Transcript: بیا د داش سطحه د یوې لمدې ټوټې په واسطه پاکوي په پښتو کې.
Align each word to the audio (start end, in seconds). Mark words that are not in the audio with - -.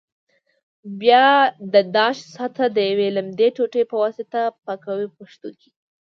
بیا 1.01 1.27
د 1.73 1.75
داش 1.95 2.17
سطحه 2.35 2.67
د 2.75 2.77
یوې 2.91 3.07
لمدې 3.17 3.47
ټوټې 3.55 3.83
په 3.91 3.95
واسطه 4.03 4.41
پاکوي 4.65 5.07
په 5.13 5.15
پښتو 5.21 5.49
کې. 5.59 5.69